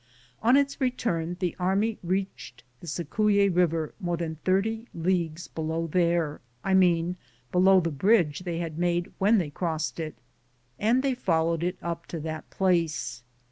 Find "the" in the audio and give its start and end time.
1.39-1.55, 2.79-2.87, 7.79-7.91